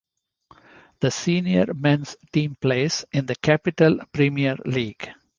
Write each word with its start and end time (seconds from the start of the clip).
The 1.01 1.11
senior 1.11 1.75
men's 1.75 2.15
team 2.31 2.55
plays 2.59 3.05
in 3.11 3.27
the 3.27 3.35
Capital 3.35 3.99
Premier 4.11 4.57
League. 4.65 5.11